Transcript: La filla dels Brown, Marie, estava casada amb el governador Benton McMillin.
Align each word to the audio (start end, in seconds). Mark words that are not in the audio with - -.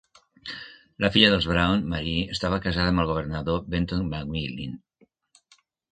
La 1.03 1.11
filla 1.15 1.27
dels 1.33 1.47
Brown, 1.51 1.83
Marie, 1.93 2.23
estava 2.37 2.59
casada 2.65 2.95
amb 2.95 3.03
el 3.05 3.11
governador 3.13 3.61
Benton 3.75 4.03
McMillin. 4.09 4.75